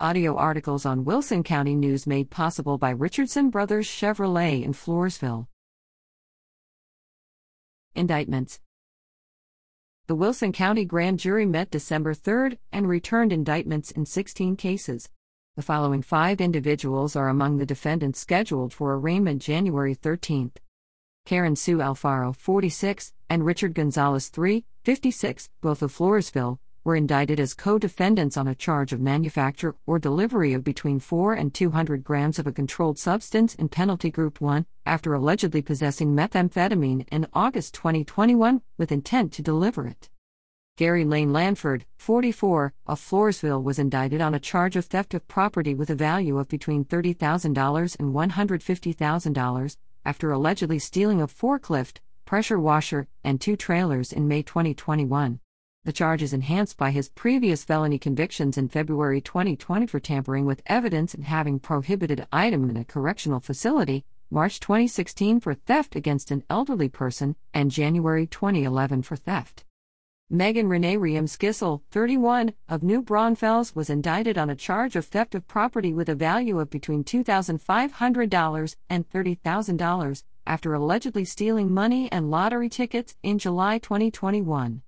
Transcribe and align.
Audio 0.00 0.34
articles 0.34 0.84
on 0.84 1.04
Wilson 1.04 1.44
County 1.44 1.76
News 1.76 2.04
made 2.04 2.28
possible 2.28 2.78
by 2.78 2.90
Richardson 2.90 3.48
Brothers 3.48 3.86
Chevrolet 3.86 4.64
in 4.64 4.72
Floresville. 4.72 5.46
Indictments 7.94 8.58
The 10.08 10.16
Wilson 10.16 10.50
County 10.50 10.84
Grand 10.84 11.20
Jury 11.20 11.46
met 11.46 11.70
December 11.70 12.12
3 12.12 12.58
and 12.72 12.88
returned 12.88 13.32
indictments 13.32 13.92
in 13.92 14.04
16 14.04 14.56
cases. 14.56 15.10
The 15.54 15.62
following 15.62 16.02
five 16.02 16.40
individuals 16.40 17.14
are 17.14 17.28
among 17.28 17.58
the 17.58 17.66
defendants 17.66 18.18
scheduled 18.18 18.72
for 18.72 18.96
arraignment 18.96 19.42
January 19.42 19.94
13. 19.94 20.50
Karen 21.24 21.54
Sue 21.54 21.78
Alfaro, 21.78 22.34
46, 22.34 23.12
and 23.30 23.46
Richard 23.46 23.74
Gonzalez, 23.74 24.28
3, 24.28 24.64
56, 24.82 25.50
both 25.60 25.82
of 25.82 25.96
Floresville, 25.96 26.58
were 26.84 26.94
indicted 26.94 27.40
as 27.40 27.54
co 27.54 27.78
defendants 27.78 28.36
on 28.36 28.46
a 28.46 28.54
charge 28.54 28.92
of 28.92 29.00
manufacture 29.00 29.74
or 29.86 29.98
delivery 29.98 30.52
of 30.52 30.62
between 30.62 31.00
4 31.00 31.32
and 31.32 31.52
200 31.54 32.04
grams 32.04 32.38
of 32.38 32.46
a 32.46 32.52
controlled 32.52 32.98
substance 32.98 33.54
in 33.54 33.68
Penalty 33.68 34.10
Group 34.10 34.40
1 34.40 34.66
after 34.84 35.14
allegedly 35.14 35.62
possessing 35.62 36.14
methamphetamine 36.14 37.06
in 37.10 37.26
August 37.32 37.72
2021 37.74 38.60
with 38.76 38.92
intent 38.92 39.32
to 39.32 39.42
deliver 39.42 39.86
it. 39.86 40.10
Gary 40.76 41.04
Lane 41.04 41.32
Lanford, 41.32 41.84
44, 41.98 42.74
of 42.86 43.00
Floresville 43.00 43.62
was 43.62 43.78
indicted 43.78 44.20
on 44.20 44.34
a 44.34 44.40
charge 44.40 44.74
of 44.74 44.84
theft 44.86 45.14
of 45.14 45.26
property 45.28 45.72
with 45.72 45.88
a 45.88 45.94
value 45.94 46.36
of 46.36 46.48
between 46.48 46.84
$30,000 46.84 47.98
and 47.98 48.12
$150,000 48.12 49.76
after 50.04 50.32
allegedly 50.32 50.78
stealing 50.78 51.22
a 51.22 51.28
forklift, 51.28 51.98
pressure 52.24 52.58
washer, 52.58 53.06
and 53.22 53.40
two 53.40 53.56
trailers 53.56 54.12
in 54.12 54.26
May 54.26 54.42
2021. 54.42 55.38
The 55.84 55.92
charge 55.92 56.22
is 56.22 56.32
enhanced 56.32 56.78
by 56.78 56.92
his 56.92 57.10
previous 57.10 57.62
felony 57.62 57.98
convictions 57.98 58.56
in 58.56 58.68
February 58.68 59.20
2020 59.20 59.86
for 59.86 60.00
tampering 60.00 60.46
with 60.46 60.62
evidence 60.64 61.12
and 61.12 61.24
having 61.24 61.58
prohibited 61.58 62.26
item 62.32 62.70
in 62.70 62.78
a 62.78 62.86
correctional 62.86 63.38
facility, 63.38 64.06
March 64.30 64.60
2016 64.60 65.40
for 65.40 65.52
theft 65.52 65.94
against 65.94 66.30
an 66.30 66.42
elderly 66.48 66.88
person, 66.88 67.36
and 67.52 67.70
January 67.70 68.26
2011 68.26 69.02
for 69.02 69.14
theft. 69.14 69.66
Megan 70.30 70.68
Renee 70.68 70.96
Riem 70.96 71.28
Skissel, 71.28 71.82
31, 71.90 72.54
of 72.66 72.82
New 72.82 73.02
Braunfels 73.02 73.74
was 73.74 73.90
indicted 73.90 74.38
on 74.38 74.48
a 74.48 74.56
charge 74.56 74.96
of 74.96 75.04
theft 75.04 75.34
of 75.34 75.46
property 75.46 75.92
with 75.92 76.08
a 76.08 76.14
value 76.14 76.60
of 76.60 76.70
between 76.70 77.04
$2,500 77.04 78.76
and 78.88 79.10
$30,000 79.10 80.22
after 80.46 80.72
allegedly 80.72 81.26
stealing 81.26 81.74
money 81.74 82.10
and 82.10 82.30
lottery 82.30 82.70
tickets 82.70 83.16
in 83.22 83.38
July 83.38 83.76
2021. 83.76 84.80